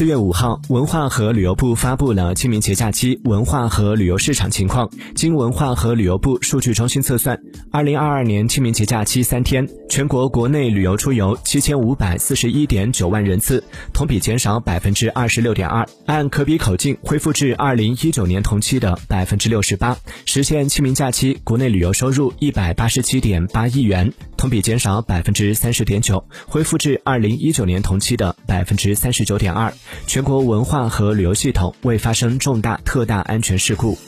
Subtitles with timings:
[0.00, 4.88] 四月五号，文化和旅游部发布了清明节假期文化和旅游市场情况。
[5.14, 7.38] 经文化和旅游部数据中心测算，
[7.70, 24.10] 二零二二年清明节假期三天，全国国内旅游出游七千五百四十一点九万人次，同比减少百分之二十六点二，按可比口径恢复至二零一九年同期的百分之六十八，实现清明假期国内旅游收入一百八十七点八亿元，
[24.40, 29.70] 同比减少百分之三十点九，恢复至二零一九年同期的百分之三十九点二。
[30.06, 33.98] 全国文化和旅游系统未发生重大特大安全事故。